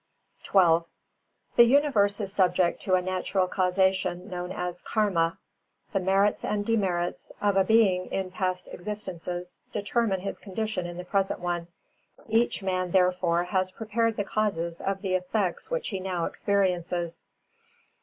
XII 0.43 0.85
The 1.57 1.63
universe 1.63 2.19
is 2.19 2.33
subject 2.33 2.81
to 2.81 2.95
a 2.95 3.03
natural 3.03 3.47
causation 3.47 4.27
known 4.31 4.51
as 4.51 4.81
"Karma". 4.81 5.37
The 5.93 5.99
merits 5.99 6.43
and 6.43 6.65
demerits 6.65 7.31
of 7.39 7.55
a 7.55 7.63
being 7.63 8.07
in 8.07 8.31
past 8.31 8.67
existences 8.71 9.59
determine 9.71 10.21
his 10.21 10.39
condition 10.39 10.87
in 10.87 10.97
the 10.97 11.05
present 11.05 11.39
one. 11.39 11.67
Each 12.27 12.63
man, 12.63 12.89
therefore, 12.89 13.43
has 13.43 13.69
prepared 13.69 14.15
the 14.17 14.23
causes 14.23 14.81
of 14.81 15.03
the 15.03 15.13
effects 15.13 15.69
which 15.69 15.89
he 15.89 15.99
now 15.99 16.25
experiences. 16.25 17.27